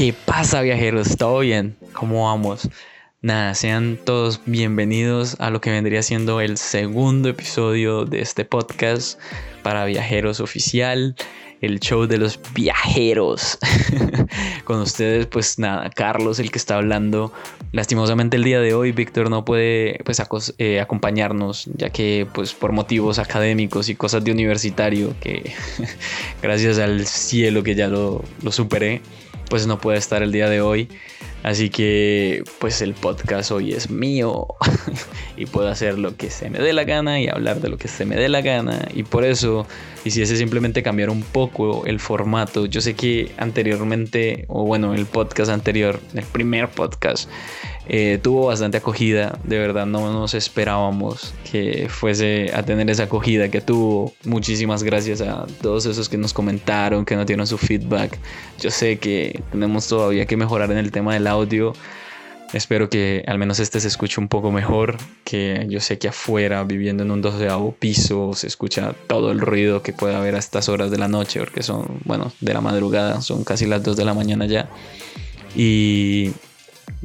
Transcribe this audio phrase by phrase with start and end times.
[0.00, 1.18] ¿Qué pasa viajeros?
[1.18, 1.76] ¿Todo bien?
[1.92, 2.70] ¿Cómo vamos?
[3.20, 9.20] Nada, sean todos bienvenidos a lo que vendría siendo el segundo episodio de este podcast
[9.62, 11.16] para viajeros oficial
[11.60, 13.58] el show de los viajeros.
[14.64, 17.30] Con ustedes, pues nada, Carlos, el que está hablando.
[17.72, 20.22] Lastimosamente el día de hoy Víctor no puede pues,
[20.56, 25.52] eh, acompañarnos, ya que pues por motivos académicos y cosas de universitario, que
[26.42, 29.02] gracias al cielo que ya lo, lo superé,
[29.50, 30.88] pues no puede estar el día de hoy.
[31.42, 34.46] Así que pues el podcast hoy es mío
[35.36, 37.88] y puedo hacer lo que se me dé la gana y hablar de lo que
[37.88, 38.88] se me dé la gana.
[38.94, 39.66] Y por eso
[40.02, 42.66] quisiese simplemente cambiar un poco el formato.
[42.66, 47.28] Yo sé que anteriormente, o bueno, el podcast anterior, el primer podcast,
[47.88, 53.48] eh, tuvo bastante acogida, de verdad no nos esperábamos que fuese a tener esa acogida
[53.48, 54.12] que tuvo.
[54.24, 58.18] Muchísimas gracias a todos esos que nos comentaron, que nos dieron su feedback.
[58.60, 61.72] Yo sé que tenemos todavía que mejorar en el tema del audio.
[62.52, 66.64] Espero que al menos este se escuche un poco mejor, que yo sé que afuera,
[66.64, 70.68] viviendo en un doceavo piso, se escucha todo el ruido que puede haber a estas
[70.68, 74.04] horas de la noche, porque son, bueno, de la madrugada, son casi las 2 de
[74.04, 74.68] la mañana ya.
[75.54, 76.32] Y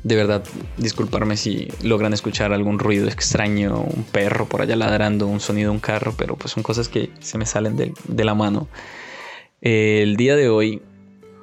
[0.04, 0.44] de verdad,
[0.78, 5.80] disculparme si logran escuchar algún ruido extraño, un perro por allá ladrando, un sonido un
[5.80, 8.68] carro, pero pues son cosas que se me salen de, la mano.
[9.62, 10.82] el día de hoy,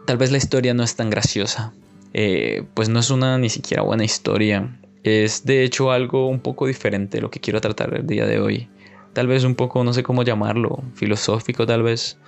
[0.07, 1.73] tal vez la historia no es tan graciosa,
[2.15, 4.79] eh, pues no es una ni siquiera buena historia.
[5.03, 8.69] Es de hecho algo un poco diferente lo que quiero tratar el día de hoy.
[9.13, 12.19] Tal vez un poco, no sé cómo llamarlo, filosófico tal vez.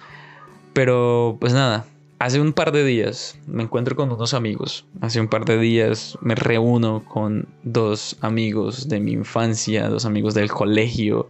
[0.72, 1.86] Pero pues nada,
[2.24, 4.86] Hace un par de días me encuentro con unos amigos.
[5.00, 10.32] Hace un par de días me reúno con dos amigos de mi infancia, dos amigos
[10.32, 11.28] del colegio,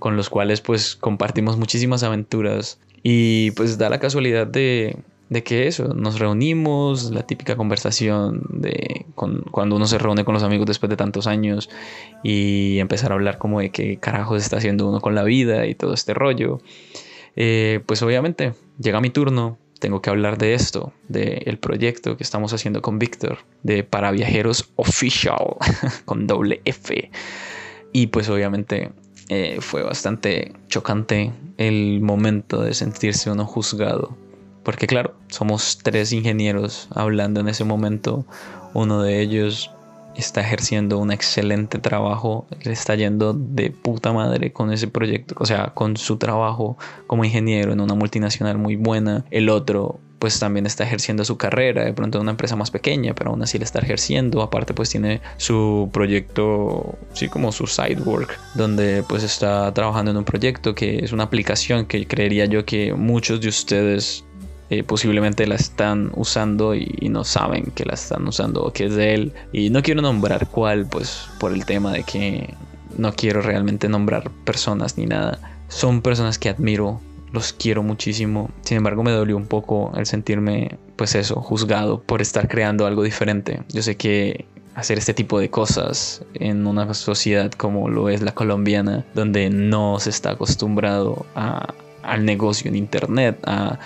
[0.00, 2.80] con los cuales pues compartimos muchísimas aventuras.
[3.02, 4.96] Y pues da la casualidad de,
[5.42, 10.66] que eso, nos reunimos, la típica conversación de cuando uno se reúne con los amigos
[10.66, 11.70] después de tantos años
[12.22, 15.74] y empezar a hablar como de qué carajos está haciendo uno con la vida y
[15.74, 16.60] todo este rollo.
[17.36, 22.52] Eh, pues obviamente llega mi turno, tengo que hablar de esto, del proyecto que estamos
[22.52, 25.56] haciendo con Víctor, de Para Viajeros Official,
[26.04, 27.10] con doble F.
[27.92, 28.92] Y pues obviamente
[29.28, 34.16] eh, fue bastante chocante el momento de sentirse uno juzgado.
[34.64, 38.24] Porque claro, somos tres ingenieros hablando en ese momento.
[38.72, 39.70] Uno de ellos
[40.16, 45.46] está ejerciendo un excelente trabajo, le está yendo de puta madre con ese proyecto, o
[45.46, 49.24] sea, con su trabajo como ingeniero en una multinacional muy buena.
[49.30, 53.14] El otro pues también está ejerciendo su carrera, de pronto en una empresa más pequeña,
[53.14, 54.40] pero aún así le está ejerciendo.
[54.40, 60.16] Aparte pues tiene su proyecto, sí como su side work, donde pues está trabajando en
[60.16, 64.24] un proyecto que es una aplicación que creería yo que muchos de ustedes
[64.70, 68.94] eh, posiblemente la están usando y, no saben que la están usando o que es
[68.96, 69.32] de él.
[69.52, 72.54] Y no quiero nombrar cuál, pues por el tema de que
[72.96, 75.38] no quiero realmente nombrar personas ni nada.
[75.68, 77.00] Son personas que admiro,
[77.32, 78.50] los quiero muchísimo.
[78.62, 83.02] Sin embargo, me dolió un poco el sentirme, pues eso, juzgado por estar creando algo
[83.02, 83.62] diferente.
[83.68, 88.32] Yo sé que hacer este tipo de cosas en una sociedad como lo es la
[88.32, 93.78] colombiana, donde no se está acostumbrado a, al negocio en internet, a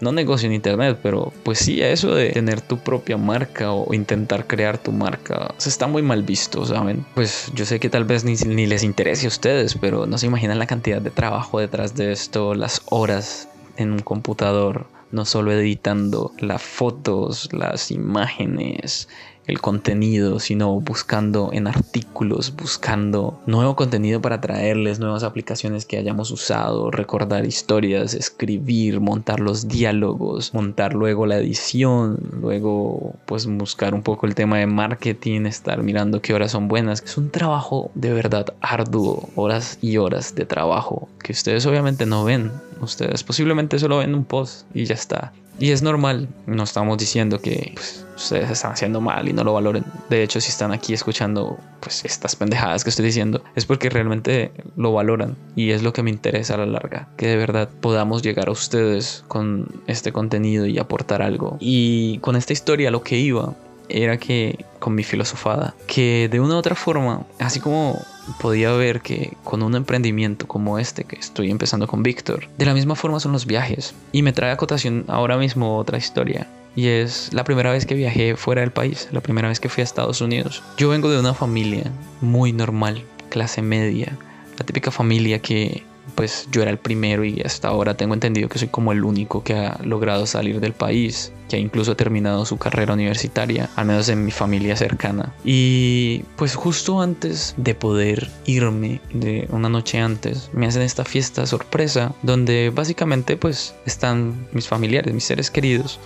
[0.00, 4.46] no negocio en internet, pero pues sí, eso de tener tu propia marca o intentar
[4.46, 7.04] crear tu marca, se está muy mal visto, ¿saben?
[7.14, 10.26] Pues yo sé que tal vez ni, ni les interese a ustedes, pero no se
[10.26, 15.52] imaginan la cantidad de trabajo detrás de esto, las horas en un computador, no solo
[15.52, 19.08] editando las fotos, las imágenes,
[19.46, 26.30] el contenido, sino buscando en artículos, buscando nuevo contenido para traerles nuevas aplicaciones que hayamos
[26.30, 34.02] usado, recordar historias, escribir, montar los diálogos, montar luego la edición, luego pues buscar un
[34.02, 37.02] poco el tema de marketing, estar mirando qué horas son buenas.
[37.02, 42.24] Es un trabajo de verdad arduo, horas y horas de trabajo que ustedes obviamente no
[42.24, 42.50] ven.
[42.80, 45.32] Ustedes posiblemente solo ven un post y ya está.
[45.58, 49.54] Y es normal, no estamos diciendo que pues, ustedes están haciendo mal y no lo
[49.54, 49.84] valoren.
[50.10, 54.50] De hecho, si están aquí escuchando pues estas pendejadas que estoy diciendo, es porque realmente
[54.76, 58.22] lo valoran y es lo que me interesa a la larga, que de verdad podamos
[58.22, 61.56] llegar a ustedes con este contenido y aportar algo.
[61.60, 63.54] Y con esta historia lo que iba
[63.88, 68.04] era que con mi filosofada, que de una u otra forma, así como
[68.40, 72.74] podía ver que con un emprendimiento como este que estoy empezando con Víctor, de la
[72.74, 73.94] misma forma son los viajes.
[74.12, 76.46] Y me trae a cotación ahora mismo otra historia.
[76.74, 79.80] Y es la primera vez que viajé fuera del país, la primera vez que fui
[79.80, 80.62] a Estados Unidos.
[80.76, 81.90] Yo vengo de una familia
[82.20, 84.18] muy normal, clase media,
[84.58, 85.84] la típica familia que
[86.14, 89.42] pues yo era el primero y hasta ahora tengo entendido que soy como el único
[89.42, 94.08] que ha logrado salir del país, que ha incluso terminado su carrera universitaria, al menos
[94.08, 95.34] en mi familia cercana.
[95.44, 101.46] Y pues justo antes de poder irme, de una noche antes, me hacen esta fiesta
[101.46, 105.98] sorpresa donde básicamente pues están mis familiares, mis seres queridos.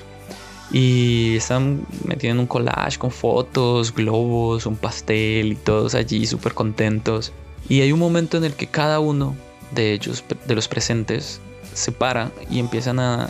[0.72, 6.54] Y están metiendo en un collage con fotos, globos, un pastel y todos allí súper
[6.54, 7.32] contentos.
[7.68, 9.34] Y hay un momento en el que cada uno
[9.72, 11.40] de ellos, de los presentes,
[11.74, 13.28] se para y empiezan a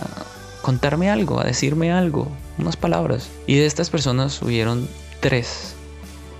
[0.63, 2.29] contarme algo, a decirme algo,
[2.59, 3.29] unas palabras.
[3.47, 4.89] Y de estas personas hubieron
[5.21, 5.75] tres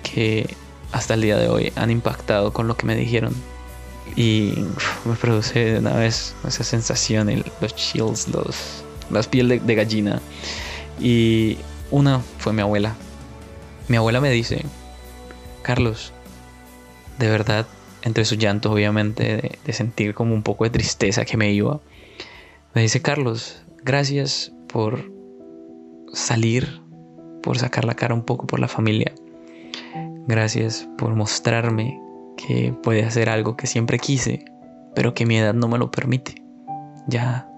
[0.03, 0.55] que
[0.93, 3.35] hasta el día de hoy han impactado con lo que me dijeron.
[4.17, 4.55] Y
[5.05, 10.21] me produce de una vez esa sensación, los chills, los, las piel de gallina.
[10.99, 11.59] Y
[11.91, 12.95] una fue mi abuela.
[13.89, 14.65] Mi abuela me dice,
[15.63, 16.13] Carlos,
[17.19, 17.67] de verdad
[18.03, 21.81] entre su llanto obviamente de, sentir como un poco de tristeza que me iba.
[22.75, 25.11] Me dice Carlos, gracias por
[26.13, 26.81] salir,
[27.43, 29.13] por sacar la cara un poco por la familia.
[30.27, 32.01] Gracias por mostrarme
[32.37, 34.45] que puede hacer algo que siempre quise,
[34.95, 36.43] pero que mi edad no me lo permite.
[37.07, 37.49] Ya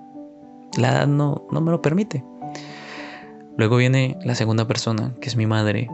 [0.79, 2.25] la edad no, no me lo permite.
[3.57, 5.89] Luego viene la segunda persona, que es mi madre,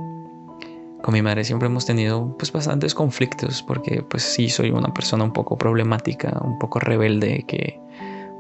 [1.03, 5.25] con mi madre siempre hemos tenido pues bastantes conflictos porque pues sí soy una persona
[5.25, 7.81] un poco problemática, un poco rebelde que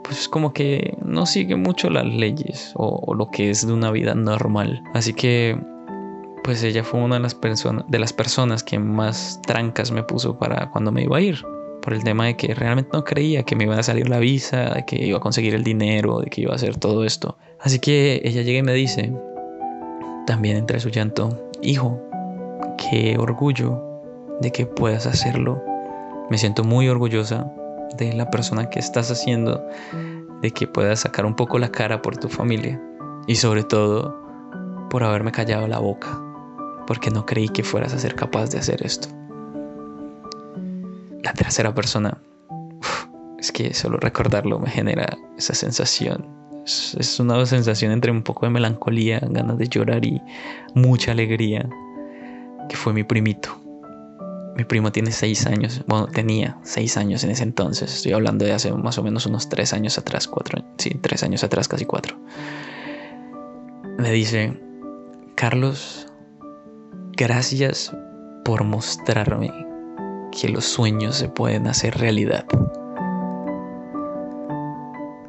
[0.03, 4.15] pues como que no sigue mucho las leyes o, lo que es de una vida
[4.15, 4.83] normal.
[4.95, 5.59] Así que
[6.43, 10.39] pues ella fue una de las, personas de las personas que más trancas me puso
[10.39, 11.43] para cuando me iba a ir.
[11.83, 14.75] Por el tema de que realmente no creía que me iba a salir la visa,
[14.75, 17.39] de que iba a conseguir el dinero, de que iba a hacer todo esto.
[17.61, 19.13] Así que ella llega y me dice,
[20.27, 22.08] también entre su llanto, hijo,
[22.79, 23.83] qué orgullo
[24.41, 25.63] de que puedas hacerlo.
[26.31, 27.51] Me siento muy orgullosa
[27.97, 29.67] de la persona que estás haciendo,
[30.41, 32.81] de que puedas sacar un poco la cara por tu familia
[33.27, 34.17] y sobre todo
[34.91, 36.09] por haberme callado la boca,
[36.87, 39.09] porque no creí que fueras a ser capaz de hacer esto.
[41.23, 42.19] La tercera persona,
[43.39, 46.27] es que solo recordarlo me genera esa sensación.
[46.65, 50.23] es una sensación entre un poco de melancolía, ganas de llorar y
[50.75, 51.69] mucha alegría
[52.69, 53.61] que fue mi primito.
[54.57, 58.53] Mi primo tiene seis años, bueno, tenía seis años en ese entonces, estoy hablando de
[58.53, 62.17] hace más o menos unos tres años atrás, cuatro, sí, tres años atrás, casi cuatro.
[63.99, 64.61] Me dice,
[65.37, 66.09] Carlos,
[67.17, 67.93] gracias
[68.45, 69.53] por mostrarme
[70.33, 72.45] que los sueños se pueden hacer realidad.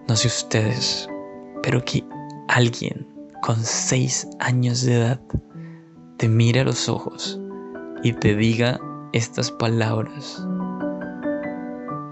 [0.08, 1.08] No sé ustedes,
[1.62, 2.04] pero que
[2.48, 3.08] alguien
[3.42, 5.22] con seis años de edad
[6.20, 7.40] te mire a los ojos
[8.04, 8.78] y te diga
[9.14, 10.46] estas palabras,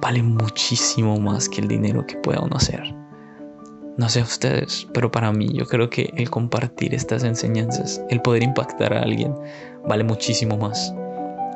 [0.01, 2.95] vale muchísimo más que el dinero que pueda uno hacer.
[3.97, 8.43] No sé ustedes, pero para mí yo creo que el compartir estas enseñanzas, el poder
[8.43, 9.35] impactar a alguien,
[9.85, 10.93] vale muchísimo más.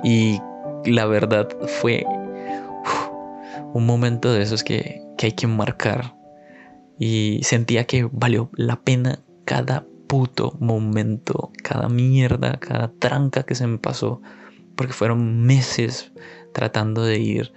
[0.03, 0.37] Y
[0.83, 1.47] la verdad
[1.79, 2.05] fue
[3.73, 6.17] un momento de esos que, que hay que marcar.
[6.99, 13.65] Y sentía que valió la pena cada puto momento, cada mierda, cada tranca que se
[13.65, 14.21] me pasó,
[14.75, 16.11] porque fueron meses
[16.51, 17.53] tratando de ir,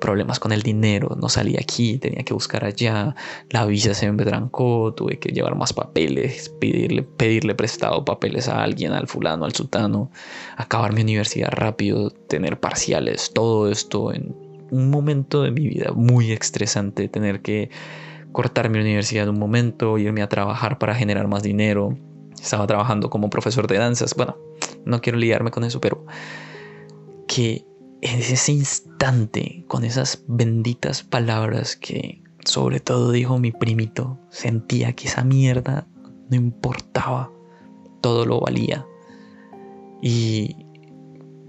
[0.00, 3.16] problemas con el dinero, no salí aquí, tenía que buscar allá,
[3.50, 8.62] la visa se me trancó, tuve que llevar más papeles, pedirle, pedirle prestado papeles a
[8.62, 10.12] alguien, al fulano, al sultano,
[10.56, 14.32] acabar mi universidad rápido, tener parciales, todo esto en
[14.70, 17.68] un momento de mi vida muy estresante, tener que
[18.36, 21.96] cortar mi universidad un momento, irme a trabajar para generar más dinero.
[22.38, 24.14] Estaba trabajando como profesor de danzas.
[24.14, 24.36] Bueno,
[24.84, 26.04] no quiero liarme con eso, pero
[27.26, 27.64] que
[28.02, 35.08] en ese instante, con esas benditas palabras que sobre todo dijo mi primito, sentía que
[35.08, 35.86] esa mierda
[36.28, 37.32] no importaba,
[38.02, 38.84] todo lo valía.
[40.02, 40.56] Y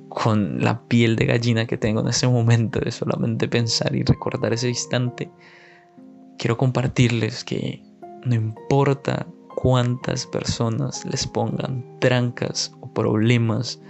[0.07, 4.53] con la piel de gallina que tengo en ese momento de solamente pensar y recordar
[4.53, 5.29] ese instante,
[6.37, 7.81] quiero compartirles que
[8.25, 13.81] no importa cuántas personas les pongan trancas o problemas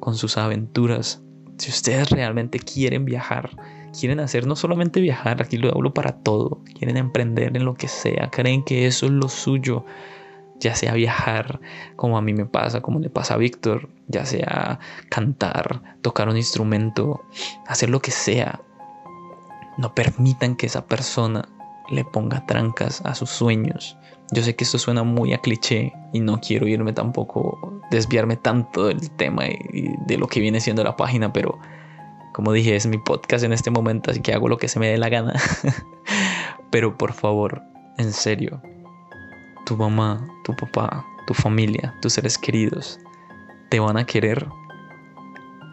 [0.00, 1.22] con sus aventuras,
[1.56, 3.50] si ustedes realmente quieren viajar,
[3.98, 7.88] quieren hacer no solamente viajar, aquí lo hablo para todo, quieren emprender en lo que
[7.88, 9.84] sea, creen que eso es lo suyo,
[10.60, 11.60] ya sea viajar,
[11.96, 16.36] como a mí me pasa, como le pasa a Víctor, ya sea cantar, tocar un
[16.36, 17.24] instrumento,
[17.66, 18.60] hacer lo que sea,
[19.78, 21.48] no permitan que esa persona
[21.90, 23.96] le ponga trancas a sus sueños.
[24.32, 28.86] Yo sé que esto suena muy a cliché y no quiero irme tampoco, desviarme tanto
[28.86, 31.58] del tema y de lo que viene siendo la página, pero
[32.32, 34.88] Como dije, es mi podcast en este momento, así que hago lo que se me
[34.88, 35.34] dé la gana.
[36.72, 37.62] Pero por favor,
[37.96, 38.60] en serio,
[39.66, 42.98] tu mamá, tu papá, tu familia, tus seres queridos,
[43.68, 44.48] te van a querer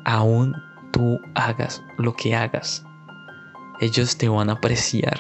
[0.06, 0.56] aún
[0.94, 2.86] tú hagas lo que hagas.
[3.80, 5.18] Ellos te van a apreciar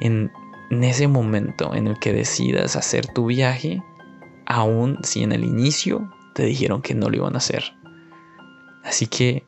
[0.00, 0.30] en,
[0.70, 3.82] ese momento en el que decidas hacer tu viaje,
[4.46, 7.64] aún si en el inicio te dijeron que no lo iban a hacer.
[8.84, 9.44] Así que,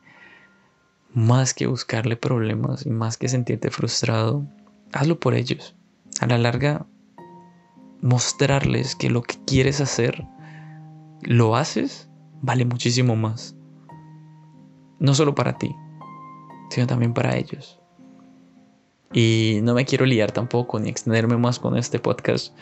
[1.13, 4.45] más que buscarle problemas y más que sentirte frustrado,
[4.93, 5.75] hazlo por ellos.
[6.21, 6.85] A la larga,
[8.01, 10.25] mostrarles que lo que quieres hacer,
[11.21, 12.09] lo haces,
[12.41, 13.55] vale muchísimo más.
[14.99, 15.75] No solo para ti,
[16.69, 17.78] sino también para ellos.
[19.11, 22.55] Y no me quiero liar tampoco ni extenderme más con este podcast.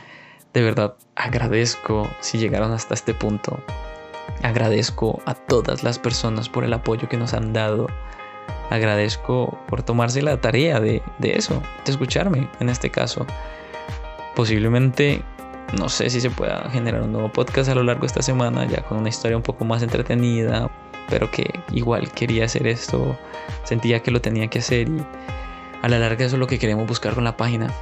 [0.54, 3.60] De verdad, agradezco si llegaron hasta este punto.
[4.44, 7.88] Agradezco a todas las personas por el apoyo que nos han dado.
[8.70, 13.26] Agradezco por tomarse la tarea de, de eso, de escucharme en este caso.
[14.36, 15.24] Posiblemente,
[15.78, 18.66] no sé si se pueda generar un nuevo podcast a lo largo de esta semana,
[18.66, 20.70] ya con una historia un poco más entretenida,
[21.10, 23.18] pero que igual quería hacer esto,
[23.64, 25.06] sentía que lo tenía que hacer y
[25.82, 27.74] a la larga eso es lo que queremos buscar con la página.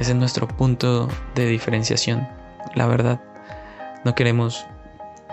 [0.00, 2.28] Ese es nuestro punto de diferenciación,
[2.74, 3.20] la verdad.
[4.04, 4.66] No queremos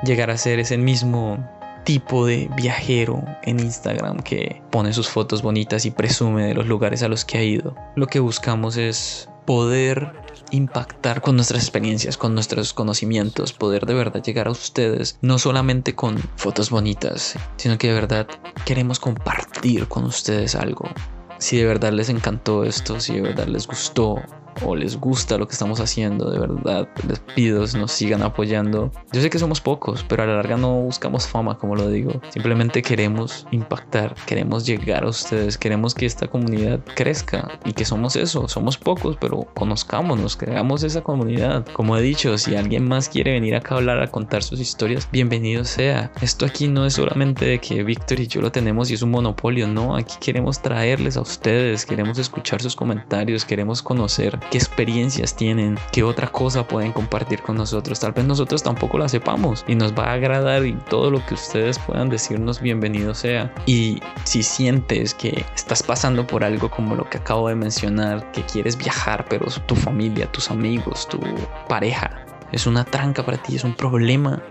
[0.03, 1.37] llegar a ser ese mismo
[1.83, 7.03] tipo de viajero en Instagram que pone sus fotos bonitas y presume de los lugares
[7.03, 7.75] a los que ha ido.
[7.95, 10.11] Lo que buscamos es poder
[10.51, 15.95] impactar con nuestras experiencias, con nuestros conocimientos, poder de verdad llegar a ustedes, no solamente
[15.95, 18.27] con fotos bonitas, sino que de verdad
[18.65, 20.89] queremos compartir con ustedes algo.
[21.37, 24.15] Si de verdad les encantó esto, si de verdad les gustó,
[24.63, 28.91] o les gusta lo que estamos haciendo, de verdad, les pido nos sigan apoyando.
[29.11, 32.21] Yo sé que somos pocos, pero a la larga no buscamos fama, como lo digo.
[32.29, 38.15] Simplemente queremos impactar, queremos llegar a ustedes, queremos que esta comunidad crezca y que somos
[38.15, 41.65] eso, somos pocos, pero conozcámonos, creamos esa comunidad.
[41.73, 45.07] Como he dicho, si alguien más quiere venir acá a hablar, a contar sus historias,
[45.11, 46.11] bienvenido sea.
[46.21, 49.11] Esto aquí no es solamente de que Víctor y yo lo tenemos y es un
[49.11, 55.35] monopolio, no, aquí queremos traerles a ustedes, queremos escuchar sus comentarios, queremos conocer qué experiencias
[55.35, 57.99] tienen, qué otra cosa pueden compartir con nosotros.
[57.99, 61.33] Tal vez nosotros tampoco la sepamos y nos va a agradar y todo lo que
[61.33, 63.53] ustedes puedan decirnos bienvenido sea.
[63.65, 68.43] Y si sientes que estás pasando por algo como lo que acabo de mencionar, que
[68.43, 71.19] quieres viajar, pero tu familia, tus amigos, tu
[71.67, 74.43] pareja es una tranca para ti, es un problema,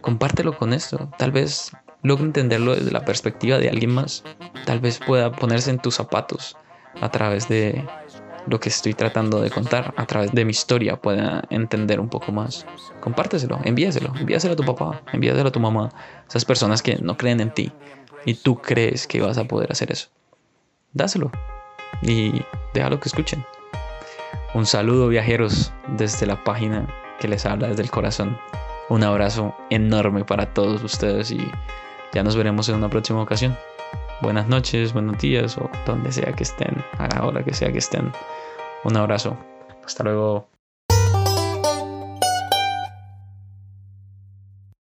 [0.00, 1.10] compártelo con esto.
[1.18, 4.24] Tal vez logre entenderlo desde la perspectiva de alguien más.
[4.64, 6.56] Tal vez pueda ponerse en tus zapatos
[7.00, 7.84] a través de
[8.46, 12.32] lo que estoy tratando de contar a través de mi historia pueda entender un poco
[12.32, 12.66] más.
[13.00, 15.90] Compárteselo, envíaselo, envíaselo a tu papá, envíaselo a tu mamá,
[16.28, 17.72] esas personas que no creen en ti
[18.24, 20.08] y tú crees que vas a poder hacer eso.
[20.92, 21.30] Dáselo
[22.02, 22.42] y
[22.74, 23.44] déjalo que escuchen.
[24.54, 26.86] Un saludo viajeros desde la página
[27.20, 28.38] que les habla desde el corazón.
[28.88, 31.40] Un abrazo enorme para todos ustedes y
[32.12, 33.56] ya nos veremos en una próxima ocasión
[34.22, 37.78] buenas noches, buenos días o donde sea que estén, a la hora que sea que
[37.78, 38.12] estén.
[38.84, 39.36] Un abrazo.
[39.84, 40.51] Hasta luego.